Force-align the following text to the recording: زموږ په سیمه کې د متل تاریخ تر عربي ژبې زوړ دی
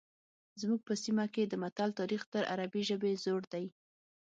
زموږ 0.61 0.81
په 0.87 0.93
سیمه 1.03 1.25
کې 1.33 1.43
د 1.45 1.53
متل 1.61 1.89
تاریخ 1.99 2.21
تر 2.33 2.43
عربي 2.53 2.81
ژبې 2.89 3.11
زوړ 3.23 3.41
دی 3.53 3.65